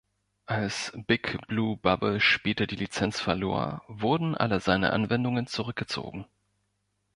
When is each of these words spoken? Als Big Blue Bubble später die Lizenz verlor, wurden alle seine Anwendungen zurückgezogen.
Als 0.47 0.91
Big 0.95 1.37
Blue 1.45 1.77
Bubble 1.77 2.19
später 2.21 2.65
die 2.65 2.75
Lizenz 2.75 3.19
verlor, 3.19 3.83
wurden 3.87 4.33
alle 4.33 4.59
seine 4.59 4.93
Anwendungen 4.93 5.45
zurückgezogen. 5.45 6.25